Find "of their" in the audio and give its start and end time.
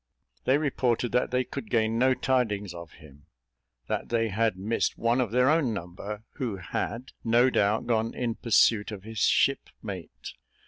5.21-5.47